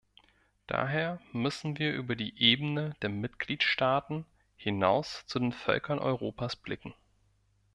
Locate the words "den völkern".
5.37-5.99